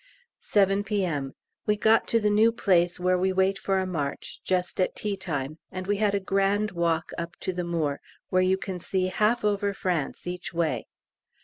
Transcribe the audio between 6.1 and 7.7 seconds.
a grand walk up to the